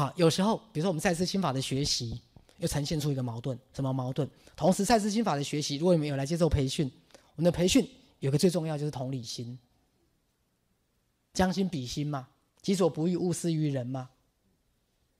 [0.00, 2.18] 好，有时候比如说我们赛斯心法的学习，
[2.56, 4.26] 又呈现出一个矛盾，什么矛盾？
[4.56, 6.90] 同时赛斯心法的学习，如果你们有来接受培训，
[7.36, 7.86] 我们的培训
[8.20, 9.58] 有个最重要就是同理心，
[11.34, 12.26] 将心比心嘛，
[12.62, 14.08] 己所不欲，勿施于人嘛。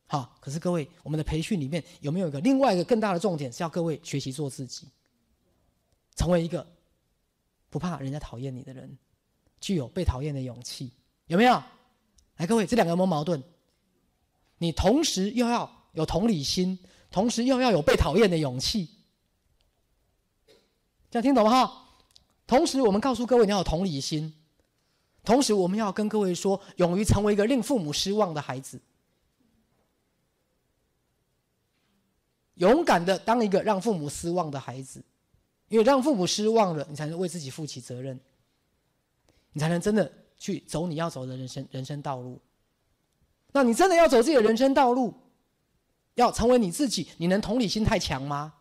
[0.07, 4.89] 好，可是各位，我们的培训里面有没有一个另外一个更大的重点，是要各位学习做自己，
[6.17, 6.67] 成为一个
[7.69, 8.97] 不怕人家讨厌你的人，
[9.61, 10.91] 具有被讨厌的勇气，
[11.27, 11.63] 有没有？
[12.39, 13.43] 来，各位，这两个有没有矛盾？
[14.63, 16.79] 你同时又要有同理心，
[17.11, 18.91] 同时又要有被讨厌的勇气，
[21.11, 21.51] 这样听懂吗？
[21.51, 21.89] 哈，
[22.47, 24.35] 同时我们告诉各位你要有同理心，
[25.25, 28.79] 同时我们要跟各位说，勇于成为一个令父母失望的孩子。
[32.57, 35.03] 勇敢的当一个让父母失望的孩子，
[35.69, 38.21] 因为让父母失望了，你才能为自己负起责任，
[39.55, 42.39] 你才能真的去走你要走的人生人生道路。
[43.53, 45.15] 那你真的要走自己的人生道路，
[46.15, 48.55] 要成为你自己，你能同理心太强吗？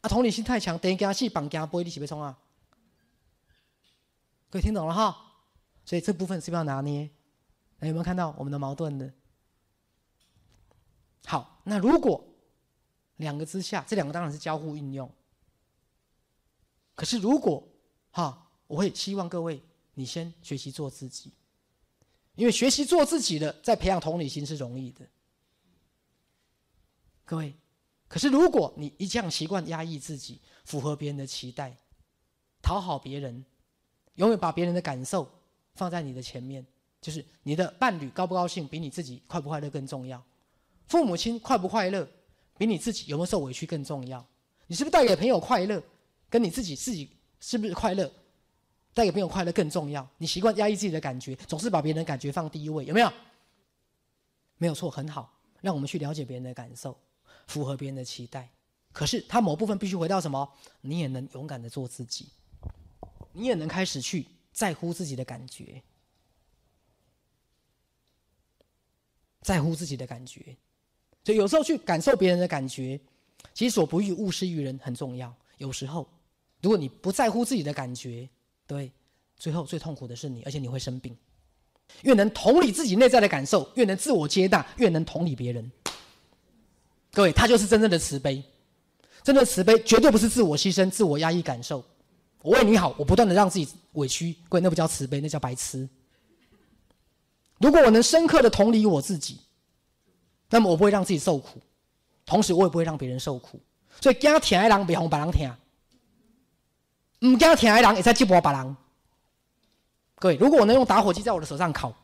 [0.00, 2.38] 啊，同理心太强，等于给他戏绑架，不会一起被冲啊！
[4.48, 5.34] 各位听懂了哈？
[5.84, 7.10] 所以这部分是不是要拿捏？
[7.80, 9.12] 有没有看到我们的矛盾的？
[11.26, 12.24] 好，那如果
[13.16, 15.12] 两个之下，这两个当然是交互运用。
[16.94, 17.66] 可是如果
[18.12, 19.60] 哈，我会希望各位
[19.94, 21.32] 你先学习做自己，
[22.38, 25.04] 因为学习做自己的，在培养同理心是容易的。
[27.24, 27.52] 各位，
[28.06, 31.76] 可是如果你一向习惯压抑自己，符合别人的期待，
[32.62, 33.44] 讨好别人，
[34.14, 35.28] 永远把别人的感受
[35.74, 36.64] 放在你的前面，
[37.00, 40.24] 就是你的伴侣高不高兴，比你自己快不快乐更重要。
[40.86, 42.08] 父母亲快不快乐，
[42.56, 44.24] 比你自己有没有受委屈更重要。
[44.68, 45.82] 你是不是带给朋友快乐，
[46.30, 48.08] 跟你自己自己是不是快乐，
[48.98, 50.04] 带给朋友快乐更重要？
[50.18, 53.12] 你习惯压抑自己的感觉，总是把别人的感觉放第一位，有没有？
[54.56, 56.98] 没有错，很好，让我们去了解别人的感受，
[57.46, 58.50] 符合别人的期待。
[58.90, 60.52] 可是他某部分必须回到什么？
[60.80, 62.26] 你也能勇敢的做自己，
[63.32, 65.80] 你也能开始去在乎自己的感觉，
[69.42, 70.56] 在乎自己的感觉。
[71.22, 73.00] 所以有时候去感受别人的感觉，
[73.54, 75.32] 己所不欲，勿施于人很重要。
[75.58, 76.10] 有时候，
[76.60, 78.28] 如果你不在乎自己的感觉，
[78.68, 78.92] 对，
[79.36, 81.16] 最后最痛苦的是你，而且你会生病。
[82.02, 85.72] 越能同理自己内在的感受，越能自我接纳，越能同理别人。
[87.10, 88.40] 各位，他就是真正的慈悲。
[89.24, 91.84] 真正的慈悲绝对不是自我牺牲、自我压抑感受。
[92.42, 95.88] 我为你好，我不断的让自己委屈，各位，那不叫慈悲，那叫白痴。
[97.58, 99.40] 如果我能深刻的同理我自己。
[100.50, 101.60] 那么我不会让自己受苦，
[102.24, 103.60] 同时我也不会让别人受苦。
[104.00, 105.54] 所以惊疼的人别哄别人疼，
[107.20, 108.76] 唔惊疼的人也再接驳别人。
[110.16, 111.94] 各位，如果我能用打火机在我的手上烤，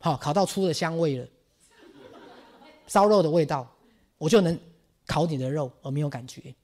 [0.00, 1.26] 好烤到出了香味了，
[2.86, 3.68] 烧肉的味道，
[4.18, 4.58] 我就能
[5.06, 6.54] 烤你的肉而没有感觉。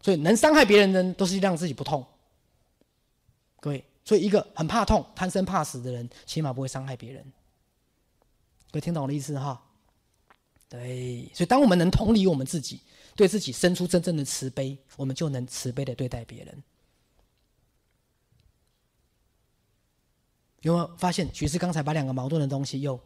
[0.00, 2.04] 所以能伤害别人的都是让自己不痛。
[3.60, 7.22] 各位，所以一个很怕痛、贪生怕死的人，起码不会伤害别人。
[8.70, 9.62] 各位听懂我的意思哈？
[10.70, 12.80] 对，所以当我们能同理我们自己，
[13.14, 16.62] 对自己生出真正的慈悲，我们就能慈悲的对待别人。
[20.60, 22.98] 有没有发现，其实刚才把两个矛盾的东西又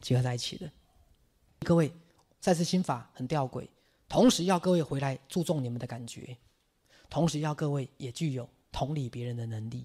[0.00, 0.72] 结合在一起了？
[1.60, 1.92] 各位，
[2.40, 3.68] 再次心法很吊诡，
[4.08, 6.36] 同时要各位回来注重你们的感觉，
[7.10, 9.84] 同时要各位也具有同理别人的能力。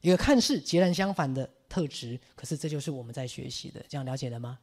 [0.00, 1.48] 一个看似截然相反的。
[1.68, 4.58] 特质，可是这就是我们在学习的，这样了解了吗？